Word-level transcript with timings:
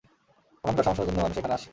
ওখানকার 0.63 0.85
সমস্যার 0.85 1.07
জন্য 1.07 1.19
মানুষ 1.21 1.37
এখানে 1.37 1.55
আসছে। 1.57 1.69